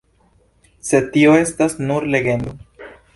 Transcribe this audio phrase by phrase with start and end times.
[0.87, 2.57] Sed tio estas nur legendo.